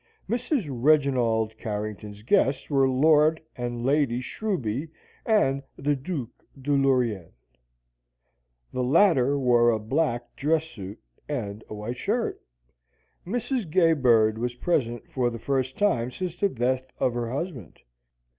Mrs. 0.27 0.65
Reginald 0.67 1.55
Carrington's 1.59 2.23
guests 2.23 2.71
were 2.71 2.89
Lord 2.89 3.39
and 3.55 3.85
Lady 3.85 4.19
Shrewby 4.19 4.89
and 5.27 5.61
the 5.77 5.95
Duc 5.95 6.29
de 6.59 6.71
Vaurien. 6.71 7.29
The 8.73 8.81
latter 8.81 9.37
wore 9.37 9.69
a 9.69 9.77
black 9.77 10.35
dress 10.35 10.63
suit 10.63 10.99
and 11.29 11.63
a 11.69 11.75
white 11.75 11.97
shirt. 11.97 12.41
Mrs. 13.27 13.69
Gaybird 13.69 14.39
was 14.39 14.55
present 14.55 15.07
for 15.11 15.29
the 15.29 15.37
first 15.37 15.77
time 15.77 16.09
since 16.09 16.35
the 16.35 16.49
death 16.49 16.87
of 16.97 17.13
her 17.13 17.29
husband. 17.29 17.79